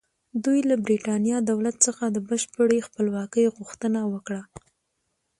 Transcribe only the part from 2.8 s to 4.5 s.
خپلواکۍ غوښتنه وکړه.